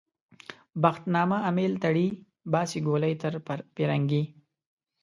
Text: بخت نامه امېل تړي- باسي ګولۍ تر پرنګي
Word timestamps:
بخت 0.83 1.03
نامه 1.15 1.37
امېل 1.49 1.73
تړي- 1.83 2.07
باسي 2.51 2.79
ګولۍ 2.87 3.13
تر 3.21 3.33
پرنګي 3.75 4.23